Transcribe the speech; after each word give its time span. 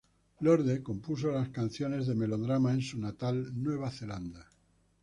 Lorde 0.39 0.81
compuso 0.81 1.29
las 1.31 1.49
canciones 1.49 2.07
de 2.07 2.15
Melodrama 2.15 2.73
en 2.73 2.81
su 2.81 2.97
natal 2.97 3.51
Nueva 3.53 3.91
Zelanda. 3.91 4.47